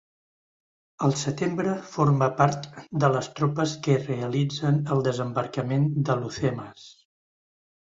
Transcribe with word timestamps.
Al 1.07 1.13
setembre 1.23 1.75
forma 1.91 2.31
part 2.41 2.67
de 3.05 3.11
les 3.17 3.31
tropes 3.43 3.77
que 3.87 4.01
realitzen 4.09 4.83
el 4.97 5.09
desembarcament 5.13 5.91
d'Alhucemas. 6.09 6.93